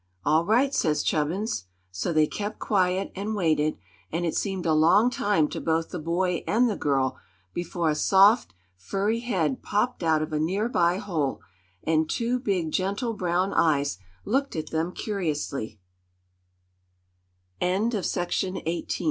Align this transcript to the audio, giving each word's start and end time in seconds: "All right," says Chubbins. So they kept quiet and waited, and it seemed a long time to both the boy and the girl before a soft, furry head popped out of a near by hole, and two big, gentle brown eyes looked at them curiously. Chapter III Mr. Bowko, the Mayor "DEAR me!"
"All 0.25 0.43
right," 0.43 0.73
says 0.73 1.03
Chubbins. 1.03 1.65
So 1.91 2.11
they 2.11 2.25
kept 2.25 2.57
quiet 2.57 3.11
and 3.15 3.35
waited, 3.35 3.77
and 4.11 4.25
it 4.25 4.33
seemed 4.35 4.65
a 4.65 4.73
long 4.73 5.11
time 5.11 5.47
to 5.49 5.61
both 5.61 5.91
the 5.91 5.99
boy 5.99 6.43
and 6.47 6.67
the 6.67 6.75
girl 6.75 7.19
before 7.53 7.87
a 7.87 7.93
soft, 7.93 8.55
furry 8.75 9.19
head 9.19 9.61
popped 9.61 10.01
out 10.01 10.23
of 10.23 10.33
a 10.33 10.39
near 10.39 10.67
by 10.67 10.97
hole, 10.97 11.41
and 11.83 12.09
two 12.09 12.39
big, 12.39 12.71
gentle 12.71 13.13
brown 13.13 13.53
eyes 13.53 13.99
looked 14.25 14.55
at 14.55 14.71
them 14.71 14.91
curiously. 14.91 15.79
Chapter 17.61 17.65
III 17.97 18.01
Mr. 18.01 18.01
Bowko, 18.01 18.41
the 18.41 18.51
Mayor 18.53 18.61
"DEAR 18.63 18.83
me!" 18.83 18.89